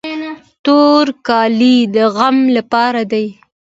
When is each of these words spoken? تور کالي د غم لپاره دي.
تور 0.65 1.05
کالي 1.27 1.77
د 1.95 1.97
غم 2.15 2.37
لپاره 2.57 3.01
دي. 3.11 3.25